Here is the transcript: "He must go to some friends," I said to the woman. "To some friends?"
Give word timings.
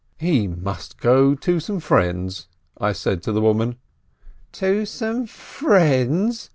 "He 0.17 0.47
must 0.47 0.97
go 0.97 1.35
to 1.35 1.59
some 1.59 1.79
friends," 1.79 2.47
I 2.79 2.91
said 2.91 3.21
to 3.21 3.31
the 3.31 3.39
woman. 3.39 3.75
"To 4.53 4.83
some 4.87 5.27
friends?" 5.27 6.49